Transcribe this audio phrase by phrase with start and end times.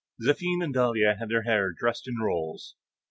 [0.19, 2.75] Zéphine and Dahlia had their hair dressed in rolls.